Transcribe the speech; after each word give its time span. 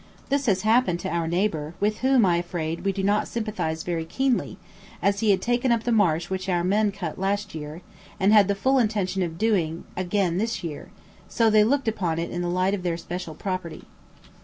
This 0.29 0.47
has 0.47 0.63
happened 0.63 0.99
to 1.01 1.09
our 1.09 1.27
neighbour, 1.27 1.75
with 1.79 1.99
whom, 1.99 2.25
I 2.25 2.37
am 2.37 2.39
afraid, 2.39 2.83
we 2.85 2.91
do 2.91 3.03
not 3.03 3.27
sympathise 3.27 3.83
very 3.83 4.03
keenly, 4.03 4.57
as 4.99 5.19
he 5.19 5.29
had 5.29 5.43
taken 5.43 5.71
up 5.71 5.83
the 5.83 5.91
marsh 5.91 6.27
which 6.27 6.49
our 6.49 6.63
men 6.63 6.91
cut 6.91 7.19
last 7.19 7.53
year, 7.53 7.83
and 8.19 8.33
had 8.33 8.47
the 8.47 8.55
full 8.55 8.79
intention 8.79 9.21
of 9.21 9.37
doing 9.37 9.83
again 9.95 10.39
this 10.39 10.63
year, 10.63 10.89
so 11.29 11.51
they 11.51 11.63
looked 11.63 11.87
upon 11.87 12.17
it 12.17 12.31
in 12.31 12.41
the 12.41 12.47
light 12.49 12.73
of 12.73 12.81
their 12.81 12.97
special 12.97 13.35
property. 13.35 13.83